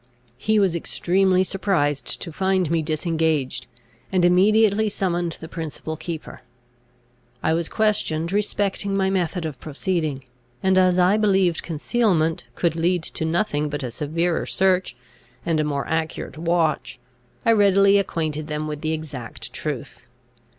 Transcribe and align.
He 0.39 0.57
was 0.57 0.75
extremely 0.75 1.43
surprised 1.43 2.19
to 2.23 2.31
find 2.31 2.71
me 2.71 2.81
disengaged, 2.81 3.67
and 4.11 4.25
immediately 4.25 4.89
summoned 4.89 5.33
the 5.39 5.47
principal 5.47 5.95
keeper. 5.95 6.41
I 7.43 7.53
was 7.53 7.69
questioned 7.69 8.31
respecting 8.33 8.97
my 8.97 9.11
method 9.11 9.45
of 9.45 9.59
proceeding; 9.59 10.23
and, 10.63 10.75
as 10.79 10.97
I 10.97 11.17
believed 11.17 11.61
concealment 11.61 12.45
could 12.55 12.75
lead 12.75 13.03
to 13.03 13.25
nothing 13.25 13.69
but 13.69 13.83
a 13.83 13.91
severer 13.91 14.47
search, 14.47 14.95
and 15.45 15.59
a 15.59 15.63
more 15.63 15.85
accurate 15.87 16.35
watch, 16.35 16.97
I 17.45 17.51
readily 17.51 17.99
acquainted 17.99 18.47
them 18.47 18.67
with 18.67 18.81
the 18.81 18.93
exact 18.93 19.53
truth. 19.53 20.01